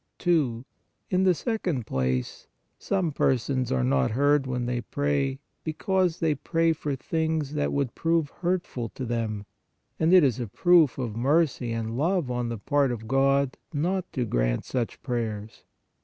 [0.17, 0.65] 2.
[1.11, 2.47] In the second place,
[2.79, 7.53] SOME PERSONS are not heard when they pray, because they PRAY FOR 38 PRAYER THINGS
[7.53, 9.45] THAT WOULD PROVE HURTFUL TO THEM,
[9.99, 14.11] and it is a proof of mercy and love on the part of God not
[14.13, 15.65] to grant such prayers.